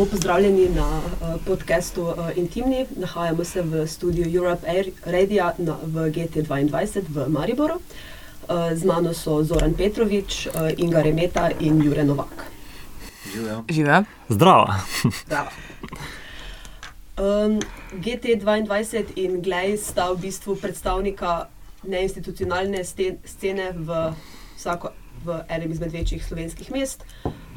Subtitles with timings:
[0.00, 2.86] Lepo pozdravljeni na uh, podkastu uh, Intimni.
[2.96, 7.74] Nahajamo se v studiu Europe Air Radio na, v GT2 v Mariboru.
[7.74, 12.46] Uh, z mano so Zoran Petrovič, uh, Inga Remeta in Jure Novak.
[13.68, 14.04] Živijo.
[14.28, 14.66] Zdravo.
[15.26, 15.50] Zdravo.
[17.18, 17.60] Um,
[17.92, 21.48] GT2 in Glej sta v bistvu predstavnika
[21.84, 22.84] neinstitucionalne
[23.24, 24.14] scene v,
[24.56, 27.04] vsako, v enem izmed večjih slovenskih mest.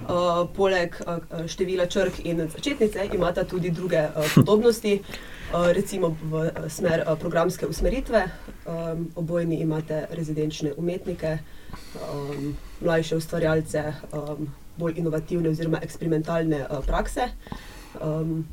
[0.04, 6.34] Uh, poleg uh, števila črk in začetnice imata tudi druge uh, podobnosti, uh, recimo v
[6.34, 8.26] uh, smer uh, programske usmeritve.
[8.66, 11.38] Um, obojni imate rezidenčne umetnike,
[12.12, 17.30] um, mlajše ustvarjalce, um, bolj inovativne oziroma eksperimentalne uh, prakse.
[18.02, 18.44] Um,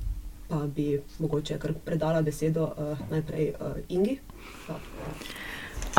[0.51, 4.19] pa bi mogoče kar predala besedo uh, najprej uh, Ingi.
[4.67, 4.79] Pa.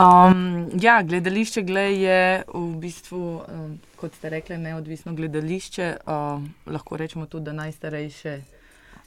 [0.01, 5.89] Um, ja, gledališče gled je v bistvu, um, kot ste rekli, neodvisno gledališče.
[6.09, 8.33] Um, lahko rečemo tudi, da najstarejše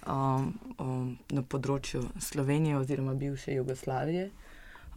[0.07, 4.29] um, um, na področju Slovenije oziroma bivše Jugoslavije.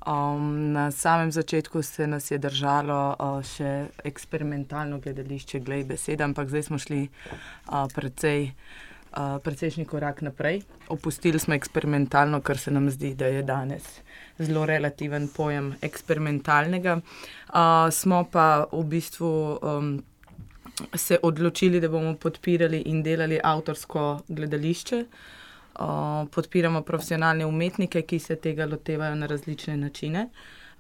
[0.06, 6.54] Um, na samem začetku se nas je držalo uh, še eksperimentalno gledališče, glej beseda, ampak
[6.54, 8.52] zdaj smo šli uh, precej.
[9.18, 10.60] Uh, Precejšnji korak naprej.
[10.94, 13.88] Opustili smo eksperimentalno, kar se nam zdi, da je danes
[14.40, 16.98] zelo relativen pojem eksperimentalnega.
[16.98, 20.04] Uh, smo pa v bistvu um,
[20.94, 25.06] se odločili, da bomo podpirali in delali avtorsko gledališče.
[25.80, 30.30] Uh, podpiramo profesionalne umetnike, ki se tega lotevajo na različne načine.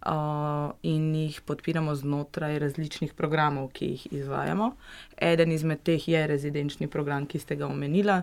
[0.08, 4.72] Uh, in jih podpiramo znotraj različnih programov, ki jih izvajamo.
[5.18, 8.22] Eden izmed teh je rezidenčni program, ki ste ga omenili.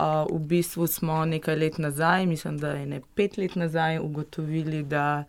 [0.00, 5.24] V bistvu smo nekaj let nazaj, mislim, da je ne pet let nazaj, ugotovili, da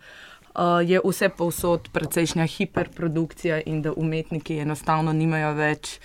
[0.55, 5.99] uh, je vse povsod precejšnja hiperprodukcija in da umetniki enostavno nimajo več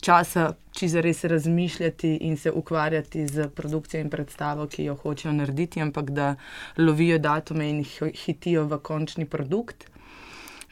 [0.00, 5.32] časa, če za res razmišljati in se ukvarjati z produkcijo in predstavo, ki jo hočejo
[5.32, 6.34] narediti, ampak da
[6.78, 7.84] lovijo datume in
[8.24, 9.88] hitijo v končni produkt.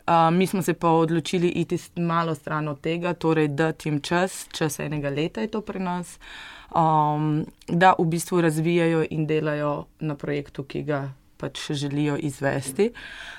[0.06, 4.46] Uh, mi smo se pa odločili iti malo stran od tega, torej da jim čas,
[4.52, 6.18] čas enega leta je to pri nas,
[6.74, 12.90] um, da v bistvu razvijajo in delajo na projektu, ki ga pač želijo izvesti.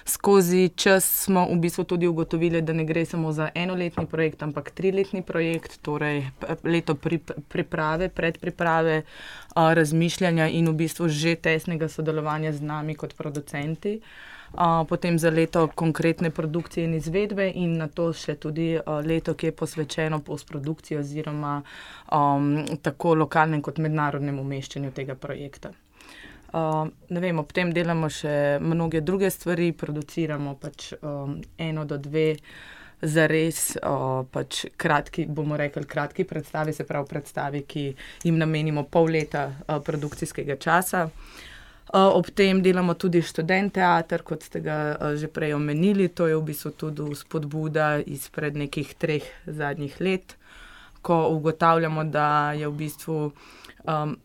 [0.05, 4.71] Skozi čas smo v bistvu tudi ugotovili, da ne gre samo za enoletni projekt, ampak
[4.71, 6.23] triletni projekt, torej
[6.63, 13.13] leto pri, priprave, predpriprave, uh, razmišljanja in v bistvu že tesnega sodelovanja z nami kot
[13.13, 14.01] producenti
[14.89, 19.49] potem za leto konkretne produkcije in izvedbe, in na to še tudi uh, leto, ki
[19.49, 21.61] je posvečeno postprodukciji oziroma
[22.11, 25.73] um, tako lokalnem kot mednarodnem umeščanju tega projekta.
[26.55, 32.35] Uh, vem, ob tem delamo še mnoge druge stvari, produciramo pač um, eno do dve.
[33.05, 33.75] Za res,
[34.31, 37.83] pač kratki, bomo rekli, kratki predstavi, se pravi, predstavi, ki
[38.23, 41.03] jim namenimo pol leta produkcijskega časa.
[41.03, 41.43] Uh,
[41.93, 46.09] Ob tem delamo tudi študent teater, kot ste ga že prej omenili.
[46.09, 50.35] To je v bistvu tudi spodbuda izpred nekih treh zadnjih let,
[51.05, 53.31] ko ugotavljamo, da je v bistvu.
[53.85, 54.17] Um,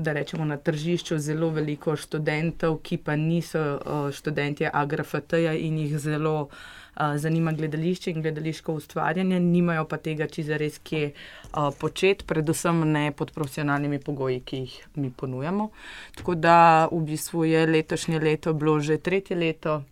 [0.00, 5.98] da rečemo na tržišču zelo veliko študentov, ki pa niso uh, študenti AGRFT-ja in jih
[6.00, 6.48] zelo
[6.96, 12.26] uh, zanima gledališče in gledališko ustvarjanje, nimajo pa tega, če za res kje uh, početi,
[12.26, 15.70] predvsem ne pod profesionalnimi pogoji, ki jih mi ponujamo.
[16.16, 19.82] Tako da v bistvu je letošnje leto bilo že tretje leto,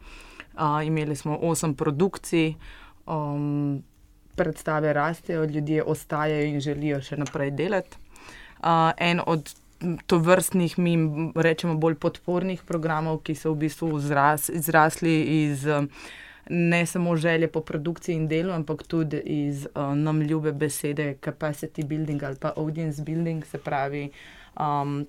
[0.54, 2.54] uh, imeli smo osem produkcij.
[3.06, 3.82] Um,
[4.32, 7.98] Predstave rastejo, ljudje ostajajo in želijo še naprej delati.
[8.64, 9.50] Uh, en od
[10.06, 10.96] to vrstnih, mi
[11.34, 15.66] rečemo, bolj podpornih programov, ki so v bistvu izras, izrasli iz
[16.50, 21.84] ne samo želje po produkciji in delu, ampak tudi iz uh, nam ljube besede capacity
[21.84, 24.10] building ali pa audience building, se pravi.
[24.60, 25.06] Um,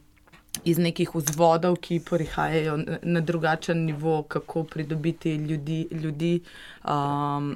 [0.64, 6.42] Iz nekih vzvodov, ki prihajajo na drugačen nivo, kako pridobiti ljudi, ljudi
[6.86, 7.56] um,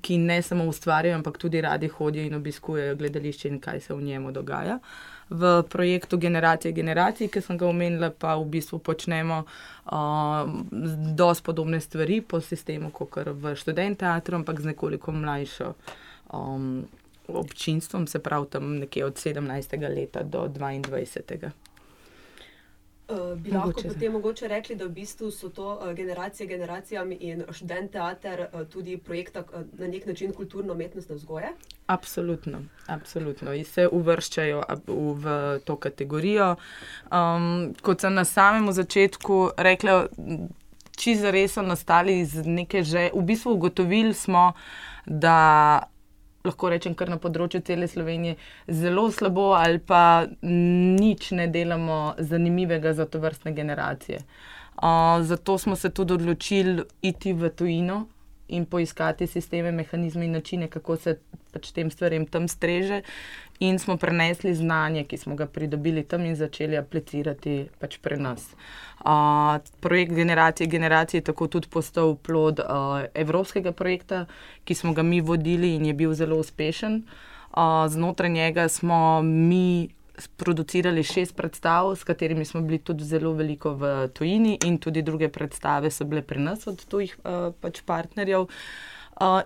[0.00, 4.02] ki ne samo ustvarjajo, ampak tudi radi hodijo in obiskujejo gledališče in kaj se v
[4.02, 4.78] njemu dogaja.
[5.30, 10.50] V projektu Generacije generacij, ki sem ga omenila, pa v bistvu počnemo uh,
[11.14, 15.74] dosti podobne stvari po sistemu, kot v študent teatru, ampak z nekoliko mlajšo.
[16.34, 16.88] Um,
[17.30, 19.94] Občinstvom, se pravi, tam nekje od 17.
[19.94, 21.69] leta do 22.
[23.10, 27.16] Uh, bi lahko mogoče potem mogoče rekli, da v bistvu so to uh, generacije generacijami
[27.20, 29.42] in študent teater uh, tudi projekt uh,
[29.78, 31.52] na nek način kulturno-umetnostne vzgoje?
[31.86, 33.54] Absolutno, absolutno.
[33.54, 36.54] In se uvrščajo v, v to kategorijo.
[37.10, 40.06] Um, kot sem na samem začetku rekla,
[40.96, 44.52] čisto res so nastali iz neke že, v bistvu ugotovili smo,
[45.06, 45.89] da
[46.44, 52.94] lahko rečem, kar na področju cele Slovenije, zelo slabo, ali pa nič ne delamo zanimivega
[52.96, 54.22] za to vrstne generacije.
[54.80, 58.06] Uh, zato smo se tudi odločili iti v tujino
[58.48, 61.18] in poiskati sisteme, mehanizme in načine, kako se
[61.52, 63.02] pač tem stvarem tam streže.
[63.60, 68.46] In smo prenesli znanje, ki smo ga pridobili tam in začeli aplicirati pač pri nas.
[69.04, 74.24] Uh, projekt Generacije Generacije je tako tudi postal plod uh, evropskega projekta,
[74.64, 77.02] ki smo ga mi vodili in je bil zelo uspešen.
[77.52, 79.90] Uh, znotraj njega smo mi
[80.36, 85.28] producirali šest predstav, s katerimi smo bili tudi zelo veliko v tujini, in tudi druge
[85.28, 88.40] predstave so bile pri nas od tujih uh, pač partnerjev.
[88.40, 88.99] Uh,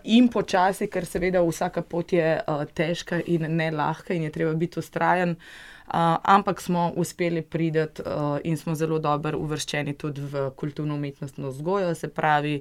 [0.05, 4.55] in počasi, ker seveda vsaka pot je uh, težka in ne lahka, in je treba
[4.55, 10.51] biti ustrajen, uh, ampak smo uspeli priti uh, in smo zelo dobro uvrščeni tudi v
[10.57, 12.61] kulturno-umetnostno vzgojo, se pravi,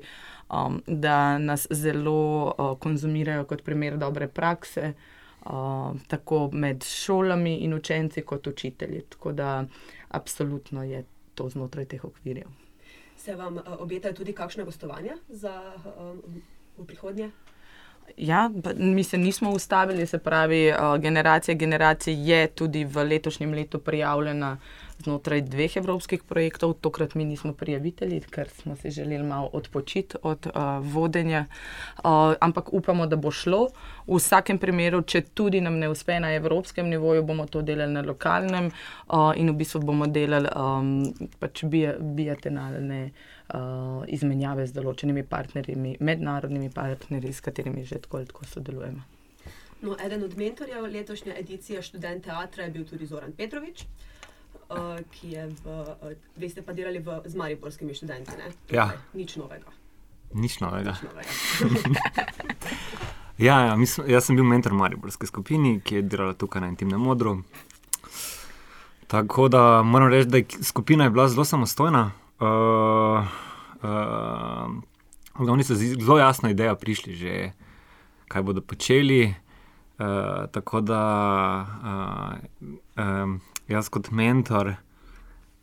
[0.49, 4.93] um, da nas zelo uh, konzumirajo kot primer dobre prakse
[6.07, 9.01] tako med šolami in učenci, kot učitelji.
[9.09, 9.65] Tako da,
[10.09, 11.03] absolutno je
[11.35, 12.47] to znotraj teh okvirjev.
[13.17, 16.15] Se vam uh, obetajo tudi kakšne gostovanja za uh,
[16.77, 17.31] v prihodnje?
[18.17, 23.79] Ja, mi se nismo ustavili, se pravi, uh, generacija generacije je tudi v letošnjem letu
[23.79, 24.57] prijavljena
[25.01, 26.73] znotraj dveh evropskih projektov.
[26.73, 30.53] Tokrat mi nismo prijavitelji, ker smo si želeli malo odpočiti od uh,
[30.93, 31.45] vodenja,
[31.97, 32.03] uh,
[32.39, 33.67] ampak upamo, da bo šlo.
[34.07, 38.01] V vsakem primeru, če tudi nam ne uspe na evropskem nivoju, bomo to delali na
[38.01, 41.63] lokalnem uh, in v bistvu bomo delali um, pač
[41.99, 43.11] biatenalne.
[43.53, 49.03] Uh, izmenjave z določenimi partnerji, mednarodnimi partnerji, s katerimi že tako ali tako sodelujemo.
[49.83, 53.83] No, eden od mentorjev letošnje edicije študent teatra je bil tudi Zoran Petrovič.
[53.83, 54.12] Uh,
[54.73, 58.31] uh, ki je v, uh, veste, pa delali v, z mariborskimi študenti.
[58.73, 58.89] Ja.
[59.13, 59.69] Nič novega.
[60.33, 60.97] Nič novega.
[60.97, 61.31] Nič novega.
[63.47, 67.01] ja, ja mislim, jaz sem bil mentor mariborske skupine, ki je delala tukaj na intimnem
[67.01, 67.43] modru.
[69.07, 72.11] Tako da moram reči, da je skupina je bila zelo samostojna.
[72.41, 73.21] Uh,
[73.83, 77.51] uh, oni so zelo jasno idejo prišli, že
[78.27, 79.33] kaj bodo počeli.
[79.99, 81.01] Uh, tako da
[81.85, 82.67] uh,
[82.97, 83.41] um,
[83.73, 84.75] jaz kot mentor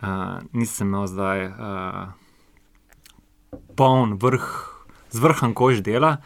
[0.03, 2.12] uh, nisem imel zdaj uh,
[3.77, 4.47] poln vrh,
[5.11, 6.17] zvrhan kož dela,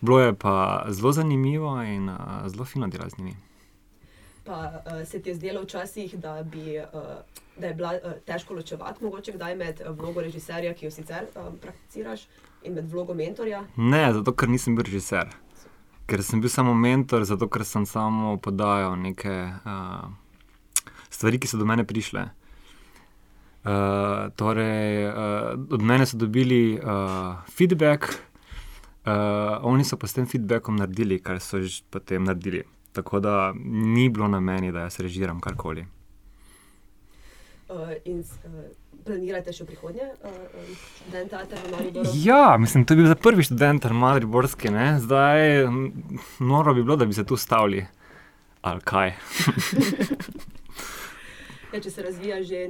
[0.00, 3.36] bilo je pa zelo zanimivo in uh, zelo fino delati z njimi.
[4.44, 7.02] Pa uh, se ti je zdelo včasih, da, bi, uh,
[7.56, 11.58] da je bilo uh, težko ločevati, mogoče kdaj med vlogo režiserja, ki jo sicer um,
[11.62, 12.26] prakticiraš,
[12.62, 13.62] in med vlogo mentorja?
[13.76, 15.30] Ne, zato ker nisem bil režiser.
[16.06, 19.30] Ker sem bil samo mentor, zato ker sem samo podajal neke
[19.62, 20.10] uh,
[21.12, 22.26] stvari, ki so do mene prišle.
[23.62, 28.08] Uh, torej, uh, od mene so dobili uh, feedback,
[29.06, 32.64] uh, oni so pa s tem feedbackom naredili, kar so že potem naredili.
[32.92, 35.86] Tako da ni bilo na meni, da jaz režiram karkoli.
[37.70, 38.66] Uh, in uh,
[39.06, 42.16] planirate še prihodnje, uh, študent teatra v Mariboru?
[42.18, 44.98] Ja, mislim, to je bil za prvi študent v Mariborski, ne?
[45.00, 45.70] zdaj
[46.42, 47.86] noro bi bilo, da bi se tu stavili.
[48.62, 49.14] Ali kaj?
[51.72, 52.66] Ja, če se razvija že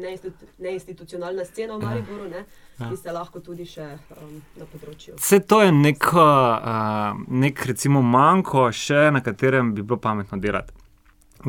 [0.62, 1.88] neinstitucionalna scena v ja.
[1.88, 2.44] Mariboru, ne,
[2.78, 2.88] ja.
[2.88, 5.16] ki se lahko tudi še um, na področju.
[5.18, 10.76] Vse to je nek, uh, nek recimo, manjko, še na katerem bi bilo pametno delati.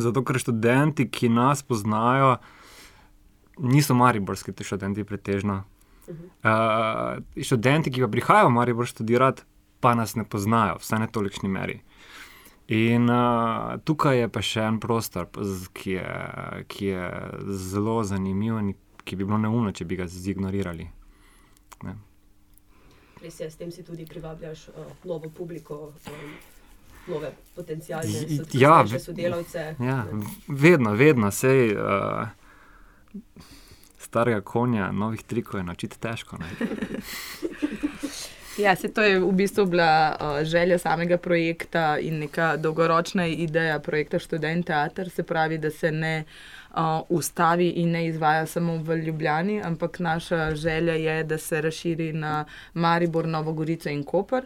[0.02, 2.40] Zato, ker študenti, ki nas poznajo,
[3.62, 5.62] niso mariborski, ti študenti, pretežno.
[6.10, 9.46] Uh, študenti, ki pa prihajajo v Maribor študirati,
[9.80, 11.78] pa nas ne poznajo, vsaj ne tolikšni meri.
[12.68, 15.28] In uh, tukaj je pa še en prostor,
[15.76, 16.14] ki je,
[16.72, 17.10] ki je
[17.60, 20.88] zelo zanimiv in ki bi bilo neumno, če bi ga zignorirali.
[21.84, 21.96] Ne.
[23.24, 25.92] Res je, s tem si tudi privabljaš uh, novo publiko.
[26.08, 26.34] Um,
[27.04, 28.22] Nove potencijalne
[28.56, 29.64] ja, sodelavce.
[29.84, 30.06] Ja,
[30.48, 32.30] vedno, vedno, sej uh,
[34.00, 36.40] starega konja, novih trikov je naučiti težko.
[38.58, 43.80] Ja, se to je v bistvu bila uh, želja samega projekta in neka dolgoročna ideja
[43.80, 46.78] projekta Študent Teater, se pravi, da se ne uh,
[47.10, 52.46] ustavi in ne izvaja samo v Ljubljani, ampak naša želja je, da se razširi na
[52.74, 54.46] Maribor, Novogorico in Koper.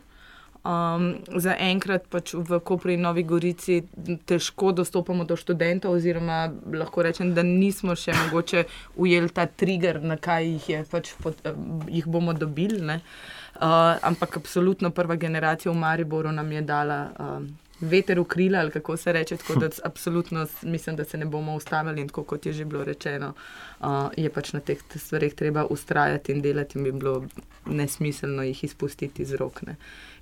[0.68, 3.84] Um, za enkrat pač v Kopri in Novi Gorici
[4.26, 8.64] težko dostopamo do študentov, oziroma lahko rečem, da nismo še mogoče
[8.96, 11.44] ujeli ta trigger, na kaj jih, je, pač pot,
[11.88, 12.82] jih bomo dobili.
[12.84, 17.48] Uh, Uh, ampak absolutno prva generacija v Mariboru nam je dala uh,
[17.82, 19.38] veter v krila, ali kako se reče.
[19.38, 22.84] Tako da absolutno mislim, da se ne bomo ustavili in tako kot je že bilo
[22.84, 23.34] rečeno,
[23.80, 23.88] uh,
[24.18, 27.24] je pač na teh stvarih treba ustrajati in delati in bi bilo
[27.66, 29.62] nesmiselno jih izpustiti iz rok.
[29.62, 29.76] Ne.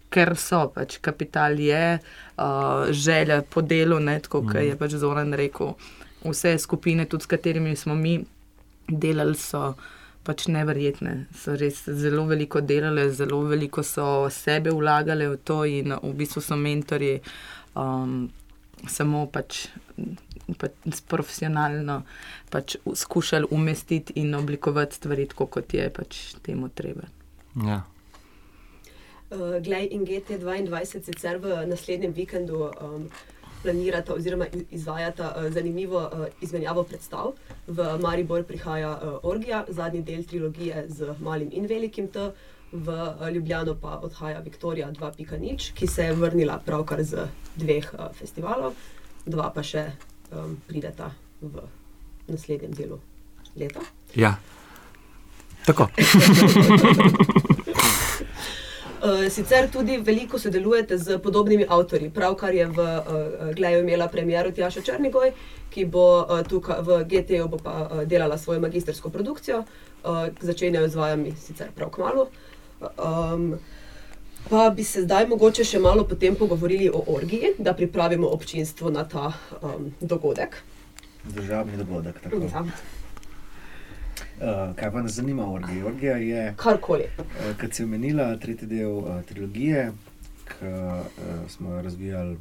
[0.10, 5.34] ker so pač kapital je, uh, želja po delu, ne, tako kot je pač Zoran
[5.34, 5.74] rekel.
[6.24, 8.20] Vse skupine, tudi s katerimi smo mi
[8.88, 9.74] delali, so
[10.26, 11.28] pač neverjetne.
[11.38, 16.42] So res zelo veliko delali, zelo veliko so sebe vlagali v to in v bistvu
[16.42, 17.20] so mentori.
[17.76, 18.26] Um,
[18.90, 19.68] samo pač,
[20.60, 22.04] pač profesionalno
[22.54, 27.10] pač skušali umestiti in oblikovati stvari tako, kot je pač temu treba.
[27.66, 27.84] Ja.
[29.32, 33.08] Uh, Glej in GT22 sicer v naslednjem vikendu um,
[33.66, 37.34] planirata oziroma iz- izvajata uh, zanimivo uh, izmenjavo predstav.
[37.68, 42.30] V Maribor prihaja uh, Orgija, zadnji del trilogije z malim in velikim T,
[42.72, 42.92] v
[43.34, 48.74] Ljubljano pa odhaja Viktorija 2.0, ki se je vrnila pravkar z dveh festivalov,
[49.26, 49.86] dva pa še
[50.32, 51.64] um, prideta v
[52.28, 53.00] naslednjem delu
[53.56, 53.86] leta.
[54.16, 54.36] ja.
[55.66, 55.88] Tako.
[59.06, 62.10] Uh, sicer tudi veliko sodelujete z podobnimi avtorji.
[62.10, 65.30] Pravkar je v uh, Gleju imela premiero Tjaša Črnigoj,
[65.70, 70.90] ki bo uh, tukaj v GT-ju bo pa uh, delala svojo magistrsko produkcijo, uh, začenjajo
[70.90, 72.30] z vajami sicer prav kmalo.
[72.82, 73.60] Um,
[74.50, 79.06] pa bi se zdaj mogoče še malo potem pogovorili o orgiji, da pripravimo občinstvo na
[79.06, 80.58] ta um, dogodek.
[81.30, 82.22] Državni dogodek.
[82.24, 82.42] tako.
[82.42, 82.66] Ja,
[84.36, 85.86] Uh, kaj pa nas zanima, Orgija?
[85.86, 87.08] Orgija je, karkoli.
[87.20, 89.92] uh, kot si omenila, tretji del uh, trilogije,
[90.46, 92.38] ki uh, smo jo razvijali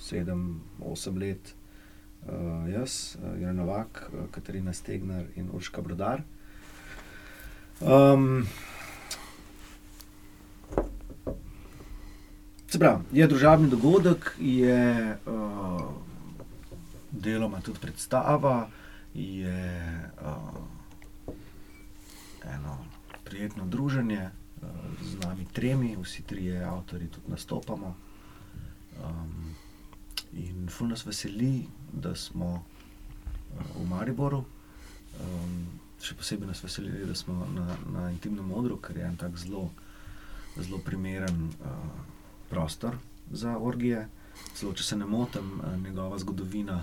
[0.00, 1.54] sedem, osem let.
[2.28, 6.22] Uh, jaz, uh, Jan Novak, uh, Katarina Stegnar in Urška Brodar.
[7.80, 8.46] Um,
[12.68, 15.80] se pravi, je družabni dogodek, je uh,
[17.10, 18.68] deloma tudi predstava,
[19.14, 19.80] je
[20.20, 20.79] uh,
[22.44, 22.78] eno
[23.24, 24.68] prijetno druženje uh,
[25.02, 27.96] z nami tremi, vsi trije avtori tudi nastopamo.
[29.04, 29.54] Um,
[30.32, 34.44] in ful nas veseli, da smo uh, v Mariboru.
[35.20, 35.66] Um,
[36.00, 39.68] še posebej nas veseli, da smo na, na intimnem odru, ker je en tak zelo,
[40.56, 41.76] zelo primeren uh,
[42.50, 42.96] prostor
[43.30, 44.06] za orgije.
[44.54, 46.80] Celo, če se ne motim, uh, njegova zgodovina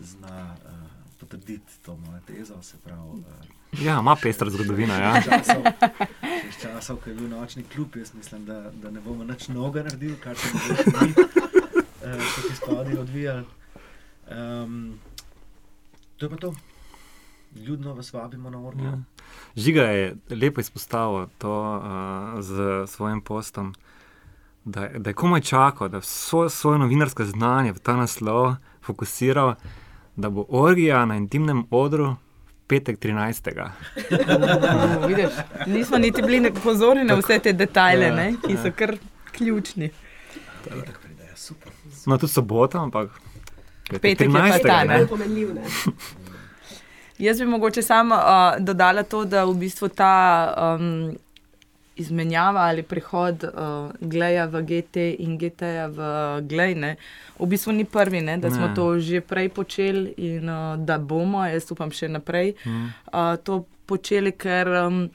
[0.00, 0.84] zna uh,
[1.20, 2.62] potrditi to mojo tezo.
[2.62, 4.94] Se pravi, uh, Ja, ima pestra zgodovina.
[4.96, 5.22] Ja.
[5.22, 5.62] Časov,
[6.60, 10.16] časov, ko je bil nočni klub, jaz mislim, da, da ne bomo nič novega naredili,
[10.16, 10.58] kar se bo
[11.00, 11.16] mi, uh,
[12.26, 13.44] kot izpadi odvijali.
[14.28, 14.98] Um,
[16.16, 16.54] to je pa to.
[17.56, 18.86] Ljudno vas vabimo na orgijo.
[18.86, 18.98] Ja.
[19.56, 21.82] Žiga je lepo izpostavil to uh,
[22.40, 22.54] z
[22.86, 23.74] svojim postom,
[24.64, 29.54] da, je- da je komaj čakal, da vso svoje novinarsko znanje v ta naslov fokusiral,
[30.16, 32.16] da bo orgija na intimnem odru
[32.70, 33.50] petek 13.
[33.58, 33.70] Uh,
[35.08, 38.76] vidiš, nismo niti bili pozorni na vse te detajle, Ja, ne, ki so ja.
[38.78, 38.94] kar
[39.36, 39.90] ključni.
[42.06, 43.10] No, tudi sobota, ampak
[43.90, 44.86] Petek je pa ta, ne.
[44.86, 45.54] Najbolj pomenljiv.
[45.54, 45.62] Ne?
[47.18, 50.14] Jaz bi mogoče samo uh, dodala to, da v bistvu ta
[50.78, 51.16] um,
[52.00, 53.52] izmenjava ali prehod uh,
[54.02, 56.00] Gleja v GT in GT-ja v
[56.44, 56.96] Glejne,
[57.36, 58.74] v bistvu ni prvi, ne, da smo Ne.
[58.74, 62.86] to že prej počeli in uh, da bomo, jaz upam še naprej, Mm.
[63.08, 65.10] uh, to počeli, ker um,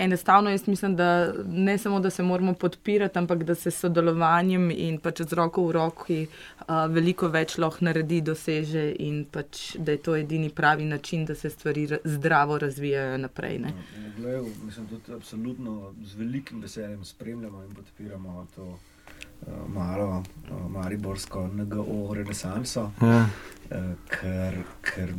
[0.00, 4.70] enostavno jaz mislim, da ne samo, da se moramo podpirati, ampak da se s sodelovanjem
[4.70, 9.92] in pač z roko v roki uh, veliko več lahko naredi, doseže in pač, da
[9.92, 13.58] je to edini pravi način, da se stvari ra zdravo razvijajo naprej.
[13.58, 13.74] Ne.
[14.16, 21.48] Glej, mislim, tudi absolutno z velikim veseljem spremljamo in podpiramo to uh, malo uh, mariborsko
[21.48, 22.90] NGO renesanso.
[23.02, 23.26] Ja.
[23.70, 25.12] Eh, ker, ker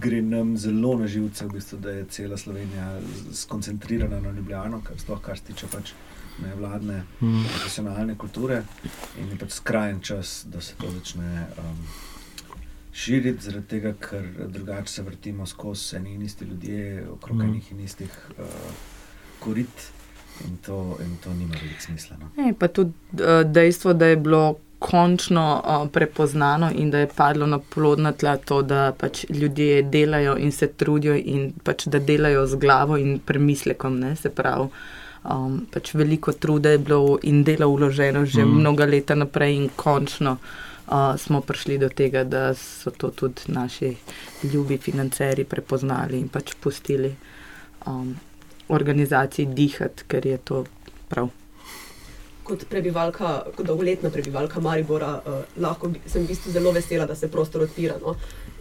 [0.00, 4.80] gre nam zelo na živce, v bistvu, da je cela Slovenija z- skoncentrirana na Ljubljano,
[4.80, 5.92] kar, sploh kar se tiče pač
[6.40, 7.42] nevladne, Mm.
[7.46, 8.62] profesionalne kulture.
[9.18, 11.78] In je pač skrajen čas, da se to začne um,
[12.92, 17.42] širiti, zaradi tega, ker drugače se vrtimo skozi eni in isti ljudje, okrog Mm.
[17.42, 18.44] enih in istih uh,
[19.40, 19.90] korit.
[20.40, 22.16] In to, in to nima veliko smisla.
[22.16, 22.30] No.
[22.36, 27.46] Ne, pa tudi uh, dejstvo, da je bilo končno uh, prepoznano in da je padlo
[27.46, 32.46] na plodna tla to, da pač ljudje delajo in se trudijo in pač da delajo
[32.46, 34.68] z glavo in premislekom, ne, se pravi.
[35.24, 38.48] Um, pač veliko truda je bilo in dela vloženo že Mm.
[38.48, 38.60] mm.
[38.60, 40.36] mnoga leta naprej, in končno
[40.86, 43.96] uh, smo prišli do tega, da so to tudi naši
[44.52, 47.14] ljubi financeri prepoznali in pač pustili
[47.86, 48.14] um,
[48.68, 50.64] organizaciji dihati, ker je to
[51.08, 51.28] prav.
[52.48, 57.28] Kot prebivalka, kot dolgoletna prebivalka Maribora, uh, lahko sem v bistvu zelo vesela, da se
[57.28, 58.14] prostor odpira no?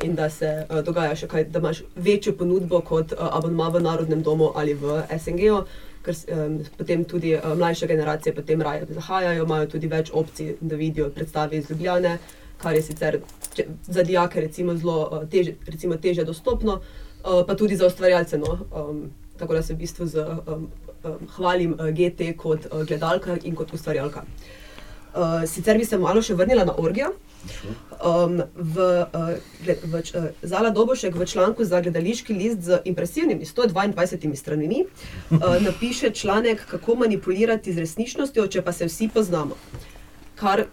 [0.04, 3.82] in da se uh, dogaja še kaj, da imaš večjo ponudbo kot uh, abonma v
[3.86, 5.62] Narodnem domu ali v SNG-u,
[6.04, 10.76] ker um, potem tudi uh, mlajše generacije potem raje zahajajo, imajo tudi več opcij, da
[10.76, 12.18] vidijo predstave iz Ljubljane,
[12.62, 13.20] kar je sicer
[13.54, 18.38] če, za dijake recimo zelo uh, teže, recimo teže dostopno, uh, pa tudi za ustvarjalce.
[18.38, 18.60] No?
[18.72, 20.68] Um, tako da se v bistvu z, um,
[21.36, 24.26] hvalim uh, GT kot uh, gledalka in kot ustvarjalka.
[25.18, 27.14] Uh, sicer bi se malo še vrnila na orgijo.
[28.06, 34.36] Um, v, uh, v, uh, Zala Dobošek v članku za gledališki list z impresivnimi 122
[34.36, 39.58] stranmi uh, napiše članek, kako manipulirati z resničnostjo, če pa se vsi poznamo.
[40.36, 40.66] Kar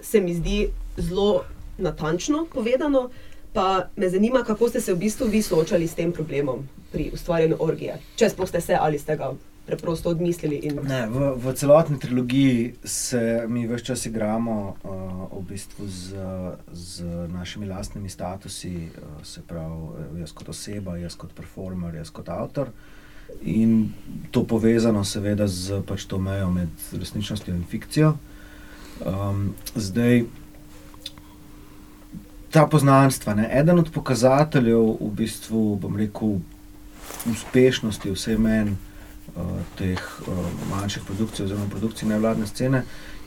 [0.00, 1.44] se mi zdi zelo
[1.78, 3.10] natančno povedano,
[3.52, 7.56] pa me zanima, kako ste se v bistvu vi soočali s tem problemom pri ustvarjanju
[7.58, 7.98] orgije.
[8.16, 9.34] Če sploh ste se ali ste ga
[9.66, 10.56] preprosto odmislili.
[10.56, 10.80] In...
[10.88, 16.16] Ne, v, v celotni trilogiji se mi vse čas igramo uh, v bistvu z,
[16.72, 22.28] z našimi lastnimi statusi, uh, se pravi, jaz kot oseba, jaz kot performer, jaz kot
[22.28, 22.72] avtor.
[23.42, 23.92] In
[24.30, 28.16] to povezano, seveda, z pač to mejo med resničnostjo in fikcijo.
[29.06, 30.24] Um, zdaj,
[32.50, 33.46] ta poznanstva, ne?
[33.54, 36.40] eden od pokazateljev, v bistvu, bom rekel,
[37.30, 38.89] uspešnosti, vse meni uh,
[39.78, 42.84] teh uh, manjših produkcij, oziroma produkcij nevladne scene,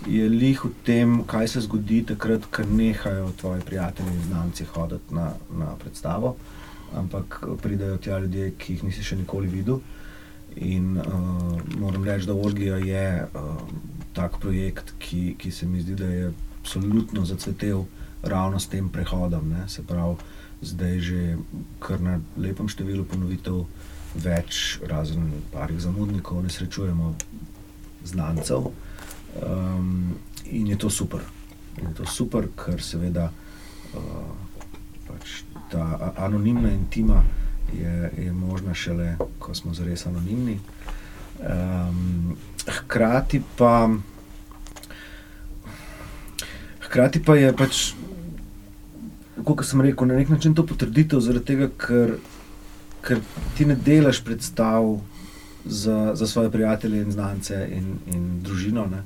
[0.07, 5.15] je lih v tem, kaj se zgodi takrat, ko nehajo tvoji prijatelji in znanci hoditi
[5.15, 6.35] na, na predstavo,
[6.95, 9.81] ampak pridajo tja ljudje, ki jih nisi še nikoli videl.
[10.55, 13.55] In uh, moram reči, da Orgija je uh,
[14.13, 17.85] tak projekt, ki, ki se mi zdi, da je absolutno zacvetel
[18.23, 19.49] ravno s tem prehodom.
[19.49, 19.65] Ne?
[19.67, 20.15] Se pravi,
[20.61, 21.37] zdaj že
[21.79, 23.65] kar na lepem številu ponovitev
[24.15, 27.13] več, razen parih zamudnikov, ne srečujemo
[28.05, 28.69] znancev.
[29.41, 31.21] Um, in je to super.
[31.77, 34.33] In je to super, ker seveda uh,
[35.07, 37.23] pač ta anonimna intima
[37.73, 40.59] je, je možna šele, ko smo zares anonimni.
[41.39, 43.89] Um, hkrati pa.
[46.79, 47.81] Hkrati pa je pač,
[49.43, 52.17] kot sem rekel, na nek način to potrditev, zaradi tega, ker
[53.03, 53.19] ker
[53.57, 54.99] ti ne delaš predstav
[55.65, 59.03] za, za svoje prijatelje in znance in, in družino, ne?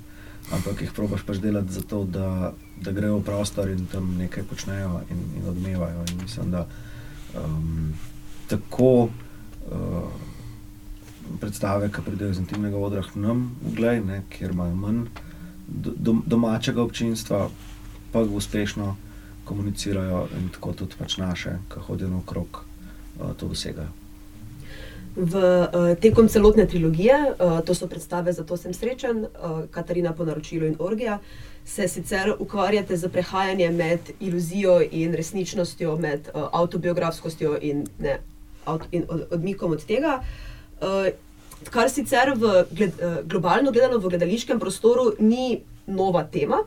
[0.52, 5.02] ampak jih probaš pač delati zato, da, da grejo v prostor in tam nekaj počnejo
[5.12, 6.06] in, in odmevajo.
[6.12, 6.64] In mislim, da
[7.36, 7.94] um,
[8.48, 10.08] tako uh,
[11.42, 15.04] predstave, ki pridejo iz intimnega odra, nam uglej, ne, kjer imajo manj
[15.68, 17.50] do, do, domačega občinstva,
[18.12, 18.96] pa uspešno
[19.44, 22.67] komunicirajo in tako tudi pač naše, ki hodijo naokrog.
[23.18, 23.90] Eh, to dosegajo.
[25.18, 29.26] V uh, tekom celotne trilogije, uh, to so predstave, zato sem srečen,
[29.72, 31.20] Katarina po naročilu in Orgija,
[31.66, 38.20] se sicer ukvarjate z prehajanjem med iluzijo in resničnostjo, med autobiografskostjo in, ne,
[38.92, 40.22] in od, odmikom od tega.
[41.74, 42.64] Kar sicer v
[43.26, 46.62] globalno gledano v gledališkem prostoru ni nova tema,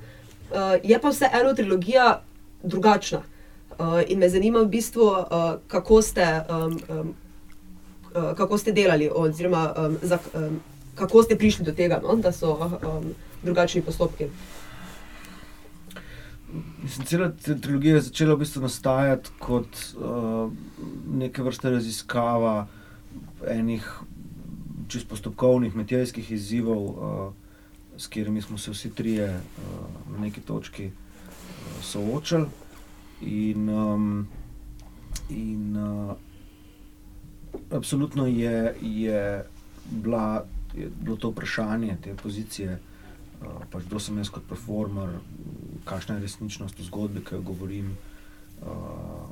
[0.83, 2.21] je pa vseeno trilogija
[2.63, 3.23] drugačna.
[3.81, 7.15] Uh, in me zanima v bistvu, uh, kako, ste, um, um,
[8.13, 10.61] uh, kako ste delali, oziroma um, za, um,
[10.95, 14.29] kako ste prišli do tega, no, da so um, drugačni postopki.
[16.83, 20.53] Mislim, cela trilogija je začela v bistvu nastajati kot uh,
[21.09, 22.67] neke vrste raziskava
[23.49, 23.87] enih
[24.93, 27.33] čist postopkovnih, metijskih izzivov, uh,
[27.97, 30.93] s katerimi smo se vsi trije uh, na neki točki uh,
[31.81, 32.60] soočali.
[33.21, 34.29] In, um,
[35.29, 36.17] in uh,
[37.71, 39.45] absolutno je, je,
[39.91, 42.79] bila, je bilo to vprašanje te pozicije,
[43.43, 45.19] uh, pač kdo sem jaz kot performer,
[45.85, 47.93] kakšna je resničnost v zgodbi, ki jo govorim,
[48.63, 49.29] uh,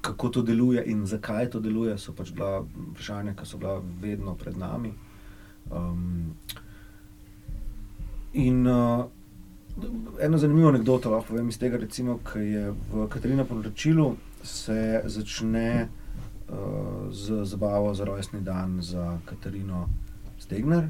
[0.00, 1.98] kako to deluje in zakaj to deluje.
[1.98, 4.94] So pač bila vprašanja, ki so bila vedno pred nami.
[5.70, 6.34] Um,
[8.32, 9.06] in uh,
[10.20, 15.88] eno zanimivo anekdoto lahko povem iz tega, recimo, ki je v Katarina poročilu, se začne
[16.48, 19.88] uh, z zabavo za rojstni dan za Katarino
[20.38, 20.88] Stegner.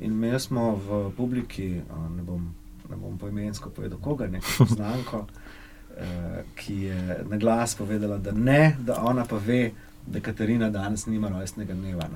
[0.00, 2.54] In mi smo v publiki, uh, ne bom,
[2.90, 8.76] ne bom poimensko povedal, koga, neko znanko, uh, ki je na glas povedala, da ne,
[8.80, 9.70] da ona pa ve,
[10.06, 12.08] da Katarina danes nima rojstnega dneva.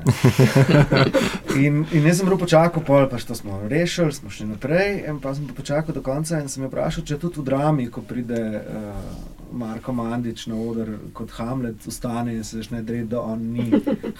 [1.66, 5.04] in, in jaz sem prav počakal, pol pa što smo rešili, smo šli naprej.
[5.08, 7.88] In pa sem pa počakal do konca in sem jo vprašal, če tudi v drami,
[7.90, 13.20] ko pride uh, Marko Mandič na oder kot Hamlet, ustane in se začne dreti, da
[13.20, 13.70] on ni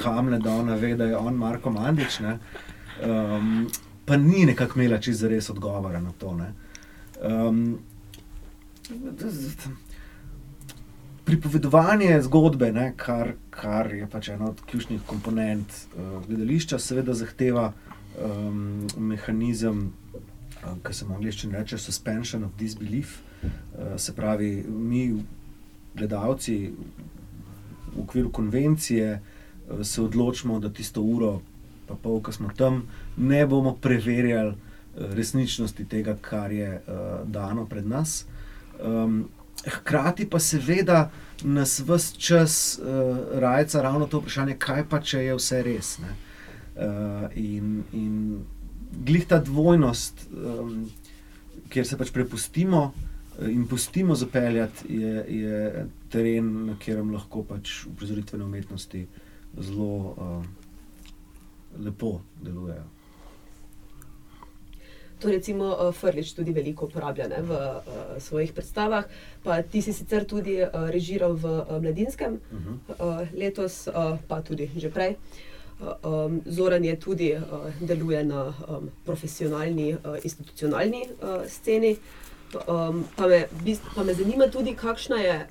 [0.04, 2.20] Hamlet, da ona ve, da je on Marko Mandič.
[3.04, 3.68] Um,
[4.04, 6.36] pa ni nekako imela čist za res odgovora na to.
[7.20, 7.78] Um,
[11.28, 17.66] pripovedovanje zgodbe, ne, kar, kar je pač ena od ključnih komponent uh, gledališča, seveda zahteva
[18.16, 23.18] um, mehanizem, um, ki se mu angliščini reče suspension of disbelief.
[23.42, 25.04] Uh, se pravi, mi,
[25.98, 26.56] gledalci,
[27.92, 31.34] v okviru konvencije, uh, se odločimo, da tisto uro,
[31.88, 32.86] pa pol, ki smo tam,
[33.16, 38.22] ne bomo preverjali uh, resničnosti tega, kar je uh, dano pred nas.
[38.80, 39.26] Um,
[39.66, 41.10] hkrati pa seveda
[41.44, 45.98] nas vse čas uh, rajca ravno to vprašanje, kaj pa če je vse res.
[45.98, 48.16] Uh, in, in
[49.04, 50.88] glih ta dvojnost, um,
[51.68, 52.92] kjer se pač prepustimo
[53.46, 59.04] in pustimo zapeljati, je, je teren, na katerem lahko pač uprizoritvene umetnosti
[59.62, 60.44] zelo uh,
[61.78, 62.97] lepo delujejo.
[65.18, 67.82] To recimo uh, Frlič tudi veliko uporablja ne, v uh,
[68.18, 69.04] svojih predstavah.
[69.42, 72.74] Pa ti si sicer tudi uh, režiral v uh, Mladinskem uh -huh.
[72.98, 75.16] uh, letos, uh, pa tudi že prej.
[75.80, 77.42] Uh, um, Zoran je tudi uh,
[77.80, 81.96] deluje na um, profesionalni, uh, institucionalni uh, sceni.
[82.66, 83.46] Um, pa, me,
[83.94, 85.46] pa me zanima tudi, kakšna je,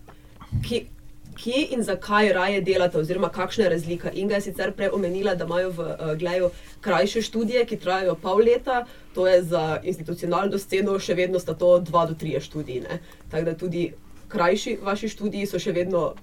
[0.67, 0.88] ki,
[1.36, 4.12] kje in zakaj raje delate, oziroma kakšna je razlika.
[4.13, 6.50] Inga je sicer prej omenila, da imajo v uh, Gleju
[6.82, 11.80] krajše študije, ki trajajo pol leta, to je za institucionalno sceno še vedno sta to
[11.80, 13.00] dva do tri študije.
[13.32, 13.94] Tako da tudi
[14.28, 16.13] krajši vaši študiji so še vedno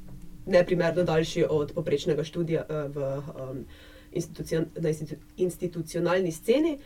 [0.46, 3.64] neprimerno daljši od poprečnega študija uh, v, um,
[4.12, 6.78] institucion, na institu, institucionalni sceni.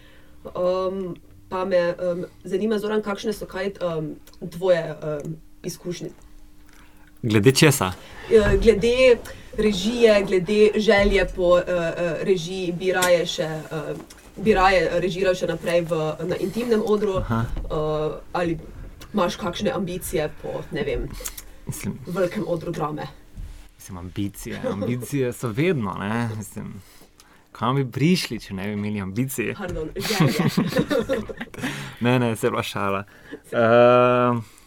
[0.55, 1.17] Um,
[1.49, 4.15] pa me um, zanima, Zoran, kakšne so kaj um,
[4.51, 6.28] tvoje um, izkušnje?
[7.23, 7.93] Glede česa?
[8.63, 9.19] Glede
[9.59, 11.63] režije, glede želje po uh,
[12.23, 13.97] režiji, bi raje, še, uh,
[14.37, 15.99] bi raje režiral še naprej v,
[16.31, 17.25] na intimnem odru, uh,
[18.33, 18.59] ali
[19.13, 21.09] imaš kakšne ambicije po vem,
[21.67, 23.09] mislim, velikem odru drame?
[23.75, 24.61] Mislim, ambicije.
[24.73, 25.97] ambicije so vedno.
[26.37, 26.83] Mislim,
[27.53, 29.55] kam bi prišli, če ne bi imeli ambicije?
[29.59, 29.91] Pardon,
[32.07, 33.05] ne, ne, se vašala.
[33.51, 34.58] Uh,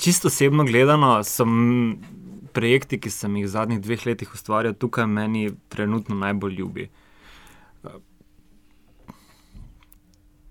[0.00, 1.44] čisto osebno gledano, so
[2.52, 6.88] projekti, ki sem jih v zadnjih dveh letih ustvarjal, tukaj meni trenutno najbolj ljubi.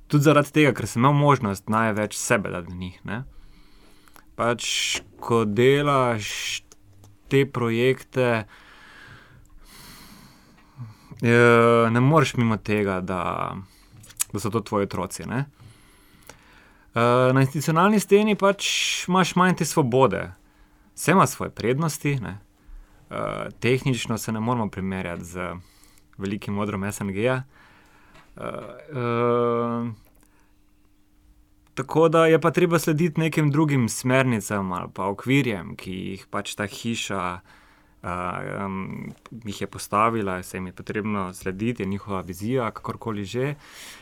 [0.09, 2.97] Tudi zaradi tega, ker sem imel možnost največ sebe dati v njih.
[3.05, 3.19] Ne?
[4.39, 6.63] Pač, ko delaš
[7.29, 8.47] te projekte,
[11.21, 13.21] ne moreš mimo tega, da,
[14.31, 15.27] da so to tvoji otroci.
[15.29, 15.45] Ne?
[16.95, 18.65] Eh, na institucionalni steni pač
[19.07, 20.23] imaš manj te svobode,
[20.95, 22.19] vse ima svoje prednosti.
[23.09, 23.17] Uh,
[23.59, 25.53] tehnično se ne moramo primerjati z
[26.17, 27.43] velikim modrom SNG-ja.
[28.35, 29.87] Uh, uh,
[31.73, 36.53] tako da je pa treba slediti nekim drugim smernicam ali pa okvirjem, ki jih pač
[36.55, 37.58] ta hiša uh,
[38.03, 39.11] um,
[39.45, 43.55] jih je postavila, se jim je potrebno slediti, je njihova vizija, kakorkoli že.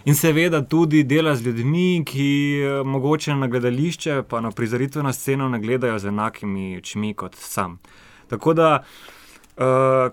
[0.05, 5.59] In seveda tudi dela z ljudmi, ki mogoče na gledališče, pa na prizoritveno sceno ne
[5.59, 7.79] gledajo z enakimi očmi kot sam.
[8.27, 8.83] Tako da,
[9.57, 9.63] uh,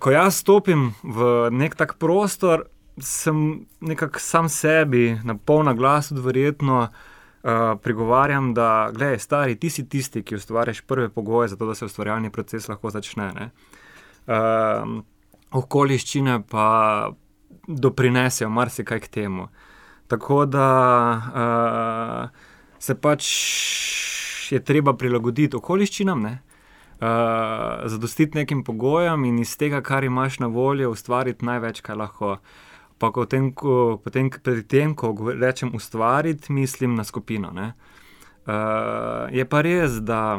[0.00, 2.64] ko jaz stopim v nek tak prostor,
[3.00, 6.88] sem nekako sam sebi, na polna glas, verjetno.
[7.44, 11.74] Uh, prigovarjam, da gledaj, stari, ti si tisti, ki ustvarjaš prve pogoje za to, da
[11.74, 13.26] se ustvarjalni proces lahko začne.
[13.36, 13.73] Uh,
[14.26, 15.02] uh,
[15.50, 16.66] okoliščine pa
[17.68, 19.48] doprinesejo marsikaj k temu.
[20.06, 20.68] Tako da
[21.34, 22.42] uh,
[22.78, 23.28] se pač
[24.50, 26.36] je treba prilagoditi okoliščinam, uh,
[27.88, 32.36] zadostiti nekim pogojem in iz tega, kar imaš na voljo, ustvariti največ, kar lahko.
[32.98, 37.50] Pa potem, ko, potem, pri tem, ko rečem ustvariti, mislim na skupino.
[37.50, 40.38] Uh, je pa res, da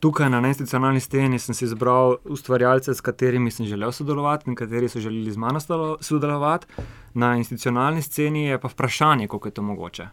[0.00, 4.88] tukaj na institucionalni sceni sem si izbral ustvarjalce, s katerimi sem želel sodelovati in kateri
[4.88, 5.60] so želeli z mano
[6.00, 6.66] sodelovati.
[7.14, 10.08] Na institucionalni sceni je pa vprašanje, kako je to mogoče.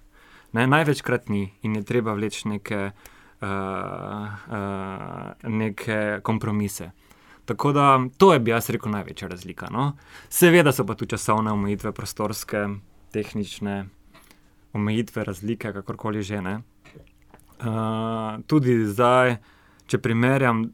[0.54, 2.92] Ne, največkrat ni in je treba vleči neke,
[3.42, 3.48] uh, uh,
[5.44, 6.92] neke kompromise.
[7.46, 9.68] Tako da to je, bi jaz rekel, največja razlika.
[9.72, 9.92] No?
[10.30, 12.68] Seveda so pa tu časovne omejitve, prostorske,
[13.12, 13.86] tehnične
[14.74, 16.40] omejitve, razlike, kakorkoli že.
[16.40, 16.60] Uh,
[18.48, 19.38] tudi zdaj,
[19.88, 20.66] če primerjam,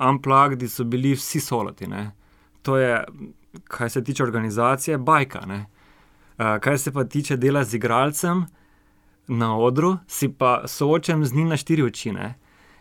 [0.00, 1.86] Unplugged so bili vsi soloti.
[1.86, 2.10] Ne?
[2.62, 3.04] To je,
[3.64, 5.42] kar se tiče organizacije, bajka.
[5.46, 8.46] Uh, kar se pa tiče dela z igralcem
[9.28, 12.12] na odru, si pa soočam z njim na štiri oči.
[12.12, 12.34] Ne?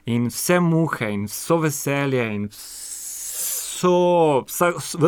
[0.05, 3.88] In vse muhe, in vse veselje, in vse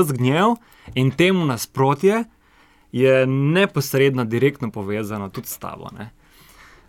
[0.03, 0.55] zgnjev,
[0.95, 2.23] in temu nasprotje
[2.91, 5.89] je neposredno, direktno povezano tudi s tabo.
[5.97, 6.09] Ne?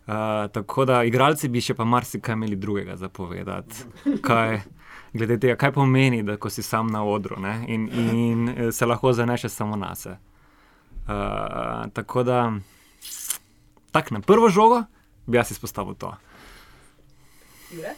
[0.08, 0.14] Uh,
[0.52, 3.84] tako da, igralci bi še pa marsikaj imeli drugega za povedati.
[4.26, 4.60] Kaj,
[5.12, 7.64] glede tega, kaj pomeni, da si sam na odru ne?
[7.68, 10.16] in, in se lahko zanešeš samo na sebe.
[11.08, 12.52] Uh, tako da,
[13.92, 14.82] tak na prvo žogo
[15.26, 16.14] bi jaz izpostavil to.
[17.72, 17.92] Jure?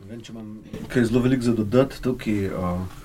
[0.00, 0.48] Ne vem, če imam
[0.92, 2.48] kaj zelo veliko za dodati tukaj.
[2.56, 3.04] Uh,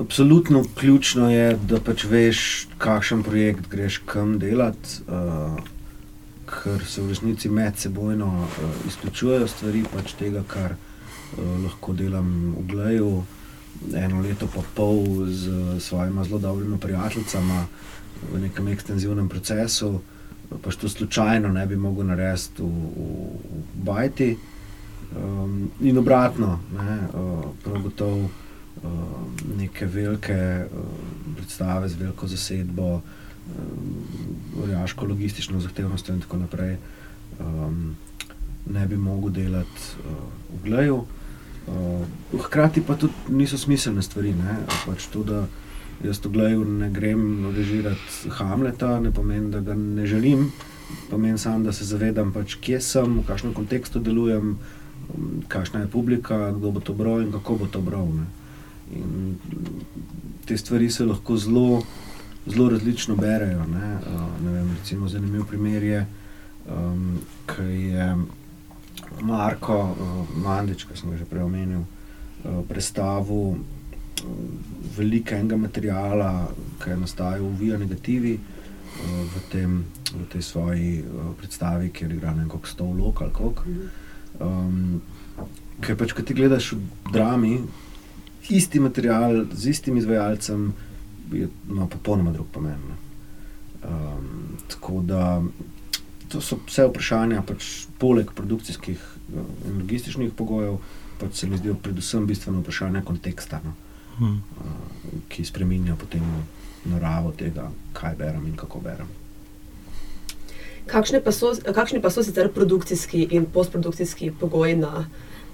[0.00, 5.58] absolutno ključno je, da pač veš, kakšen projekt greš kam delati, uh,
[6.50, 12.32] ker se v resnici med sebojno uh, izključujejo stvari, pač tega, kar uh, lahko delam
[12.56, 13.12] v Glaju.
[13.96, 17.66] Eno leto pa pol z svojima zelo dobrima prijateljicama
[18.32, 20.00] v nekem ekstenzivnem procesu,
[20.62, 24.36] pač to slučajno ne bi mogel narediti v, v, v Bajti.
[25.10, 28.28] Um, in obratno, ne, uh, prav gotovo
[29.56, 30.78] neke velike uh,
[31.36, 33.02] predstave z veliko zasedbo, uh,
[34.56, 36.76] vojaško, logistično zahtevnostjo in tako naprej,
[37.40, 37.96] um,
[38.70, 40.16] ne bi mogel delati uh,
[40.54, 41.04] v Glaju.
[41.66, 42.06] Uh,
[42.44, 44.32] hkrati pa tudi niso smiselne stvari.
[44.34, 45.44] Ne, pač to, da
[46.04, 50.50] jaz v Glaju ne grem režirati Hamleta, ne pomeni, da ga ne želim.
[51.10, 54.56] Pomeni samo, da se zavedam, pač, kje sem, v kakšnem kontekstu delujem,
[55.48, 58.08] kakšna je publika, kdo bo to bral in kako bo to bral.
[58.08, 58.39] Ne.
[58.94, 59.36] In
[60.44, 61.82] te stvari se lahko zelo,
[62.46, 63.66] zelo različno berejo.
[63.66, 63.88] Ne.
[64.44, 66.06] Ne vem, recimo, zanimiv primer je,
[66.66, 68.16] um, ki je
[69.22, 73.60] Marko uh, Mandič, ki sem ga že prej omenil, uh, predstavil
[74.96, 76.50] velikega materijala,
[76.82, 78.38] ki je nastajal v Vija Negativi.
[79.00, 83.64] V, tem, v tej svoji uh, predstavi, kjer igra nekako stov lok ali kako.
[84.40, 85.00] Um,
[85.80, 87.54] ker pač, ko ti gledaš v drami,
[88.48, 90.72] isti material z istim izvajalcem,
[91.32, 92.80] je no, popolnoma drug pomen.
[93.84, 95.42] Um, tako da
[96.28, 100.78] to so vse vprašanja, pač, poleg produkcijskih in logističnih pogojev,
[101.20, 103.72] pač se mi zdijo predvsem bistveno vprašanje konteksta, no,
[104.18, 104.36] hmm.
[104.36, 106.26] uh, ki spremenja potem
[106.84, 109.08] naravo tega, kaj berem in kako berem.
[110.90, 115.06] Kakšne pa, so, kakšne pa so sicer produkcijski in postprodukcijski pogoji na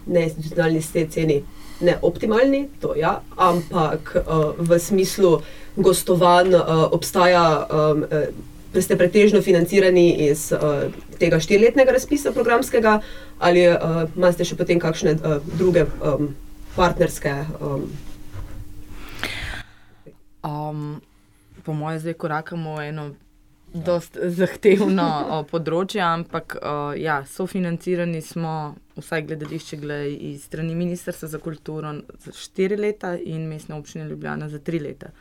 [0.06, 1.42] neinstitucionalni sceni?
[1.80, 5.42] Ne optimalni, to ja, ampak uh, v smislu
[5.76, 8.04] gostovanj uh, obstaja, um,
[8.80, 10.88] ste pretežno financirani iz uh,
[11.20, 13.00] tega štiriletnega razpisa programskega,
[13.38, 16.32] ali uh, imate še potem kakšne uh, druge um,
[16.76, 17.34] partnerske?
[17.60, 17.86] Um...
[20.46, 20.82] Um,
[21.64, 23.10] po mojem, zdaj korakamo eno
[23.74, 25.06] Dost zahtevno
[25.50, 31.92] področje, ampak uh, ja, sofinancirani smo, vsaj gledališče, gled, iz strani Ministrstva za kulturo
[32.24, 35.12] za štiri leta in mestne občine Ljubljana za tri leta.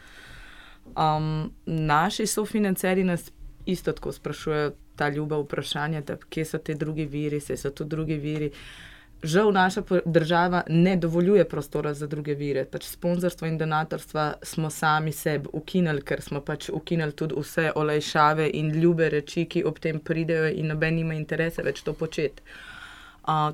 [0.93, 3.31] Um, naši sofinancerji nas
[3.65, 7.83] isto tako sprašujejo ta ljuba vprašanja, da, kje so te druge viri, se so tu
[7.83, 8.51] druge viri.
[8.53, 12.65] Uh, žal naša država ne dovoljuje prostora za druge vire.
[12.65, 18.49] Pač sponzorstvo in donatorstva smo sami sebi ukinili, ker smo pač ukinili tudi vse olajšave
[18.53, 22.43] in ljube reči, ki ob tem pridejo, in noben ima interese več to početi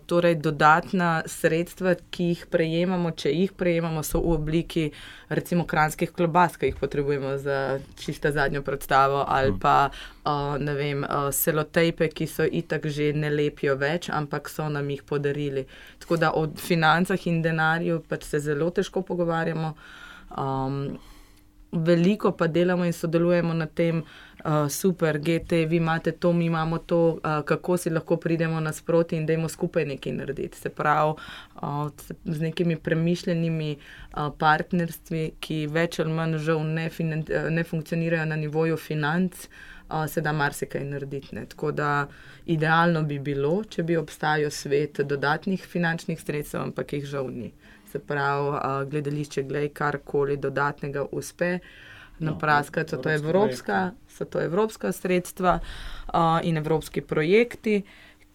[0.05, 4.83] torej dodatna sredstva, ki jih prejemamo, če jih prejemamo, so v obliki
[5.31, 11.05] recimo kranskih klobas, ki jih potrebujemo za čisto zadnjo predstavo, ali pa uh, ne vem,
[11.07, 15.65] uh, selotejpe, ki so itak že ne lepijo več, ampak so nam jih podarili.
[16.03, 19.73] Tako da o financah in denarju pač se zelo težko pogovarjamo.
[20.35, 20.99] Um,
[21.71, 24.03] veliko pa delamo in sodelujemo na tem,
[24.45, 29.15] uh, super, GT, vi imate to, mi imamo to, uh, kako si lahko pridemo nasproti
[29.15, 30.57] in dajmo skupaj nekaj narediti.
[30.57, 31.13] Se pravi,
[31.55, 31.89] uh,
[32.25, 36.89] z nekimi premišljenimi uh, partnerstvi, ki več ali manj žal ne,
[37.49, 39.47] ne funkcionirajo na nivoju financ.
[39.91, 41.35] Uh, se da marsikaj narediti.
[41.35, 41.45] Ne.
[41.45, 42.07] Tako da
[42.45, 47.51] idealno bi bilo, če bi obstajal svet dodatnih finančnih sredstev, ampak jih žal ni
[47.91, 51.59] se pravi, uh, gledališče, glej, karkoli dodatnega uspe.
[52.21, 53.01] Na no, praskati so,
[54.07, 57.81] so to evropska sredstva uh, in evropski projekti,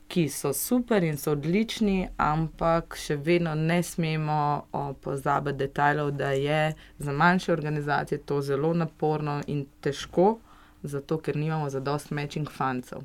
[0.08, 4.38] ki so super in so odlični, ampak še vedno ne smemo
[4.72, 10.38] uh, pozabiti detajlov, da je za manjše organizacije to zelo naporno in težko,
[10.82, 13.02] zato ker nimamo zadost matching fancev.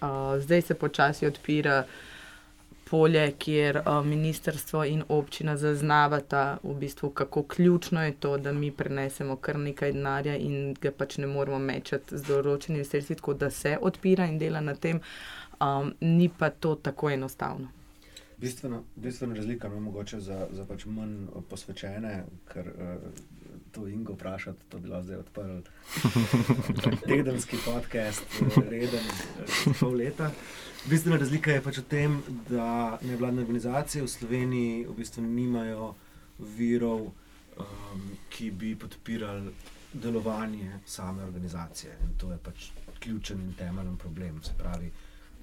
[0.00, 1.84] Uh, zdaj se počasi odpira
[2.90, 8.70] polje, kjer uh, ministrstvo in občina zaznavata, v bistvu, kako ključno je to, da mi
[8.70, 13.50] prenesemo kar nekaj denarja in ga pač ne moremo mečati z določenimi sredstvi, tako da
[13.50, 15.00] se odpira in dela na tem,
[15.60, 17.70] um, ni pa to tako enostavno.
[18.38, 23.22] Bistvena, bistvena razlika je no, mogoče za, za pač manj posvečene, ker uh,
[23.74, 25.58] to Ingo vprašati, to bi lahko zdaj odprl.
[27.10, 28.24] Tedenski podcast,
[28.70, 29.04] reden,
[29.80, 30.30] pol leta.
[30.86, 32.16] Bistvena razlika je pač v tem,
[32.48, 35.94] da nevladne organizacije v Sloveniji v bistvu nimajo
[36.58, 37.08] virov
[37.58, 39.52] um, ki bi podpirali
[39.92, 41.96] delovanje same organizacije.
[42.02, 44.42] In to je pač ključen in temeljen problem.
[44.42, 44.90] Se pravi,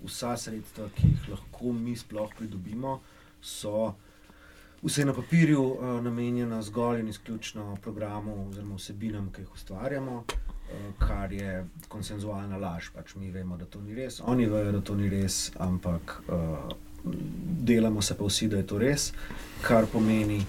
[0.03, 2.99] vsa sredstva, ki jih lahko mi sploh pridobimo,
[3.41, 3.93] so
[4.83, 10.23] vse na papirju uh, namenjena zgolj in izključno programu oziroma vsebinam, ki jih ustvarjamo.
[10.99, 14.95] Kar je konsenzualna laž, pač mi vemo, da to ni res, oni vejo, da to
[14.95, 16.71] ni res, ampak uh,
[17.61, 19.11] delamo se pa vsi, da je to res,
[19.61, 20.45] kar pomeni,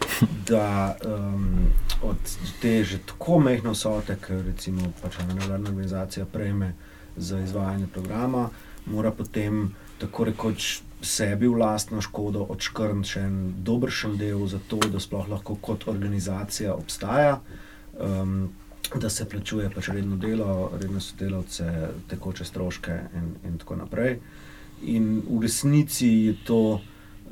[0.48, 1.66] da um,
[2.02, 6.72] od te že tako mehke vsote, ki recimo pač ena nevladna organizacija prejme
[7.16, 8.48] za izvajanje programa,
[8.86, 14.78] mora potem tako rekoč sebi v lastno škodo odškrniti še en dobršen del za to,
[14.78, 17.40] da sploh lahko kot organizacija obstaja.
[17.98, 18.52] Um,
[18.92, 21.64] Da se plačuje pač redno delo, redne sodelavce,
[22.10, 24.18] tekoče stroške, in, in tako naprej.
[24.90, 26.80] In v resnici je to,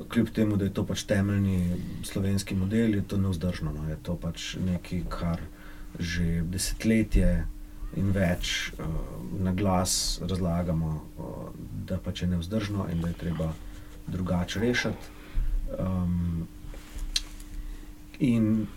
[0.09, 1.75] kljub temu, da je to pač temeljni
[2.07, 3.75] slovenski model, je to neuzdržno.
[3.75, 3.85] No?
[3.89, 5.43] Je to pač nekaj, kar
[5.99, 7.43] že desetletje
[7.99, 8.85] in več uh,
[9.43, 11.49] na glas razlagamo, uh,
[11.87, 13.51] da pač je nevzdržno in da je treba
[14.07, 15.17] drugače rešiti.
[15.79, 16.47] Um,
[18.19, 18.67] in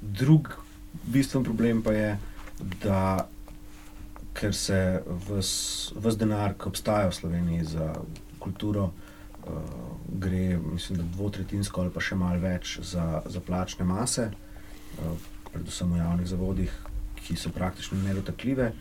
[0.00, 0.56] drug
[1.04, 2.18] bistven problem pa je,
[2.82, 3.28] da
[4.34, 7.94] ker se vse denar, ki obstaja v Sloveniji za
[8.38, 9.56] kulturo, uh,
[10.08, 15.92] gre, mislim, da dvotretinsko ali pa še malo več za, za plačne mase, uh, predvsem
[15.92, 16.78] v javnih zavodih,
[17.26, 18.72] ki so praktično nedotakljive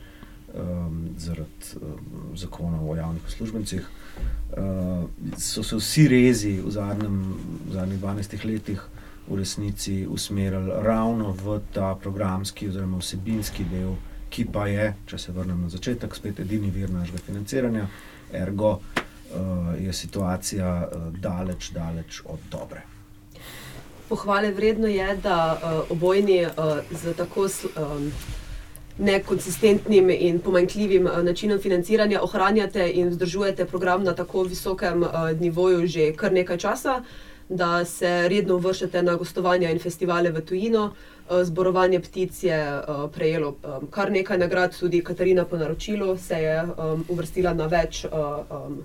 [0.53, 3.87] um, zaradi um, zakonov o javnih uslužbencih.
[4.51, 7.19] Uh, so se vsi rezi v, zadnjem,
[7.69, 8.81] v zadnjih 12 letih
[9.29, 13.93] v resnici usmerili ravno v ta programski oziroma vsebinski del,
[14.29, 17.87] ki pa je, če se vrnem na začetek, spet edini vir našega financiranja,
[18.33, 22.81] ergo uh, je situacija uh, daleč, daleč od dobre.
[24.09, 26.51] Pohvale vredno je, da uh, obojni uh,
[26.91, 28.11] z tako um,
[28.97, 35.87] nekonsistentnim in pomanjkljivim uh, načinom financiranja ohranjate in vzdržujete program na tako visokem uh, nivoju
[35.87, 37.03] že kar nekaj časa,
[37.49, 40.93] da se redno vršite na gostovanja in festivale v tujino.
[41.29, 46.35] Uh, zborovanje ptic je uh, prejelo um, kar nekaj nagrad, tudi Katarina po naročilu se
[46.35, 48.05] je um, uvrstila na več.
[48.05, 48.11] Uh,
[48.49, 48.83] um,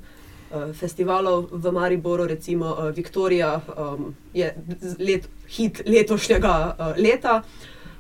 [0.75, 4.55] Festivalov v Mariboru, recimo uh, Viktorija, um, je
[4.99, 7.43] let, hit letošnjega uh, leta.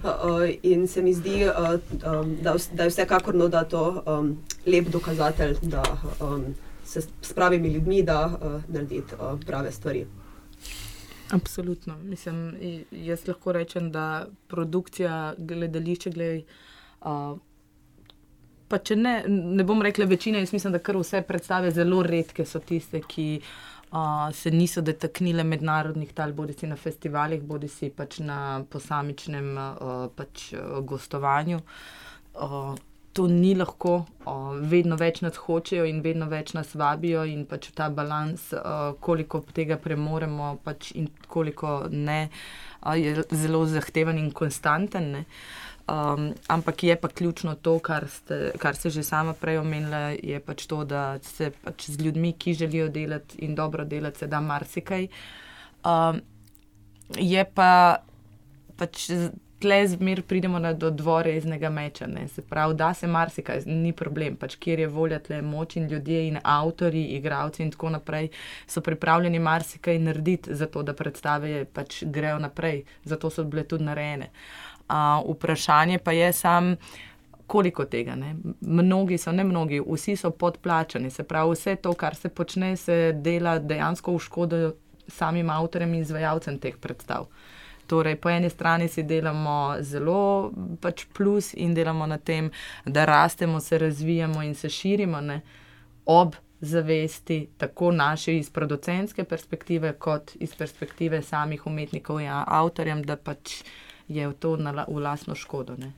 [0.04, 4.36] Uh, in se mi zdi, uh, um, da, da je vsekakor no, da to um,
[4.66, 5.82] lep dokazatelj, da
[6.20, 10.06] um, se s pravimi ljudmi da uh, narediti uh, prave stvari.
[11.30, 11.96] Absolutno.
[12.02, 12.56] Mislim,
[12.90, 16.42] jaz lahko rečem, da produkcija gledališča, gled,
[17.00, 17.38] uh,
[18.68, 22.46] pa če ne, ne bom rekla večina, jaz mislim, da kar vse predstave zelo redke
[22.48, 23.28] so tiste, ki
[24.32, 29.92] se niso dotaknile mednarodnih tal, bodi si na festivalih, bodi si pač na posamičnem uh,
[30.16, 31.60] pač, uh, gostovanju.
[32.34, 32.74] Uh,
[33.14, 37.70] to ni lahko, uh, vedno več nas hočejo in vedno več nas vabijo, in pač
[37.78, 42.24] ta balans, uh, koliko tega premoremo, pač in koliko ne,
[42.82, 45.12] uh, je zelo zahteven in konstanten.
[45.14, 45.24] Ne.
[45.84, 50.40] Um, ampak je pa ključno to, kar, ste, kar se že sama prej omenila, je
[50.40, 54.40] pač to, da se pač z ljudmi, ki želijo delati in dobro delati, se da
[54.40, 55.08] marsikaj.
[55.84, 56.22] Um,
[57.20, 58.00] je pa
[58.76, 59.10] pač
[59.60, 62.06] tle zmer pridemo na do dvoreznega meča.
[62.06, 62.28] Ne?
[62.28, 66.26] Se pravi, da se marsikaj, ni problem, pač kjer je volja tle moč in ljudje
[66.28, 68.30] in avtori, igravci in tako naprej
[68.66, 73.84] so pripravljeni marsikaj narediti za to, da predstave pač grejo naprej, zato so bile tudi
[73.84, 74.32] narejene.
[74.32, 74.73] Uh,
[75.28, 76.76] vprašanje pa je sam,
[77.46, 78.14] koliko tega.
[78.14, 78.36] Ne?
[78.60, 81.10] Mnogi so, ne mnogi, vsi so podplačani.
[81.10, 84.72] Se pravi, vse to, kar se počne, se dela dejansko v škodo
[85.08, 87.28] samim avtorjem in izvajalcem teh predstav.
[87.86, 92.48] Torej, po eni strani si delamo zelo pač plus in delamo na tem,
[92.84, 95.40] da rastemo, se razvijamo in se širimo ne?
[96.06, 103.16] ob zavesti, tako naše iz producentske perspektive, kot iz perspektive samih umetnikov in avtorjem, da
[103.16, 103.62] pač
[104.08, 105.76] je to na, v lasno škodo.
[105.76, 105.92] Ne.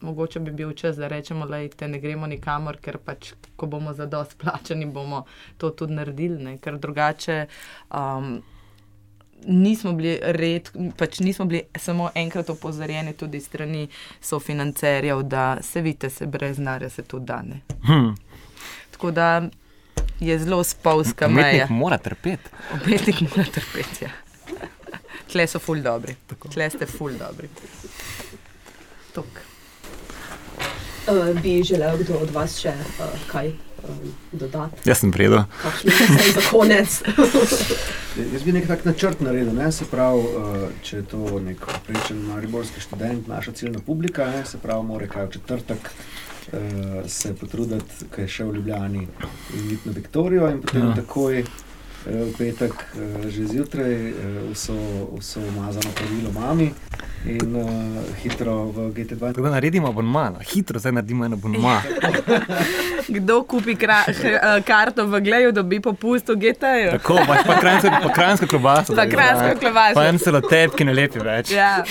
[0.00, 4.06] Mogoče bi bil čas, da rečemo, da ne gremo nikamor, ker pač, ko bomo za
[4.06, 5.24] dost plačani, bomo
[5.58, 6.42] to tudi naredili.
[6.44, 6.58] Ne.
[6.58, 7.46] Ker drugače
[7.90, 8.42] um,
[9.46, 13.88] nismo, bili red, pač nismo bili samo enkrat opozorjeni, tudi strani
[14.20, 17.60] sofinancerjev, da se vidite, se brez narja se to dane.
[17.86, 18.14] Hmm.
[18.90, 19.42] Tako da
[20.20, 21.48] je zelo spolska meja.
[21.48, 22.50] Umetnik mora trpeti.
[22.74, 24.04] Umetnik mora trpeti.
[24.04, 24.10] Ja.
[25.32, 26.12] Tle so ful dobri,
[26.52, 27.48] tle ste ful dobri.
[31.08, 33.48] Uh, bi želel kdo od vas še uh, kaj
[33.88, 34.84] um, dodati?
[34.84, 35.10] Jaz sem
[35.84, 36.98] misli za konec?
[38.32, 39.72] Jaz bi nek tak načrt naredil, ne?
[39.72, 44.44] se pravi, uh, če je to nek prečen mariborski študent, naša ciljna publika, ne?
[44.46, 49.02] se pravi, mora kaj v četrtek uh, se potruditi, kaj je še v Ljubljani
[49.58, 50.94] in iti na Viktorijo in potem Ja.
[50.94, 51.00] ja.
[51.02, 51.44] takoj
[52.06, 54.76] v petek, uh, že zjutraj, uh, vso,
[55.18, 56.72] vso umazano pravilo mami
[57.24, 59.18] in uh, hitro v GT2.
[59.18, 60.38] Tako da naredimo abonma, no.
[60.42, 61.82] hitro zdaj naredimo en abonma.
[63.08, 66.90] Kdo kupi kra, h, eh, karto v Gleju, dobi popust v GT-ju?
[66.98, 68.94] Tako, pač pa kranjsko, pa kranjsko klobaso.
[68.94, 69.94] Pa kranjsko klobaso.
[69.98, 71.50] Pa en celotep, ki ne lepi več.
[71.54, 71.82] Ja,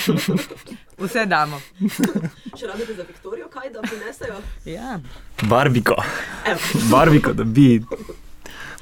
[1.00, 1.60] vse damo.
[2.58, 4.40] Če rabite za Viktorijo, kaj da prinesejo?
[4.68, 4.98] Ja.
[5.48, 5.96] Barbiko.
[6.90, 7.80] Barbiko dobi.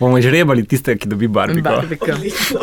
[0.00, 1.68] Bomo žrebali tiste, ki dobi barbiko.
[1.68, 2.14] Barbika.
[2.14, 2.60] odlično.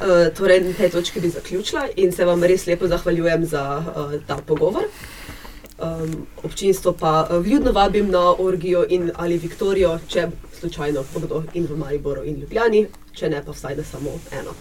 [0.00, 4.12] Uh, torej, na tej točki bi zaključila in se vam res lepo zahvaljujem za uh,
[4.26, 4.84] ta pogovor.
[5.78, 10.28] Um, občinstvo pa uh, vljudno vabim na Orgijo in ali Viktorijo, če
[10.60, 14.52] slučajno bo kdo in v Mariboru in Ljubljani, če ne pa vsaj na samo eno.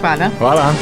[0.00, 0.30] Hvala.
[0.38, 0.74] Hvala.